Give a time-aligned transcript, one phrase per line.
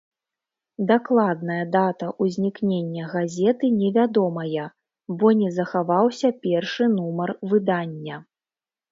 [0.91, 4.63] Дакладная дата ўзнікнення газеты невядомая,
[5.19, 8.17] бо не захаваўся першы нумар выдання.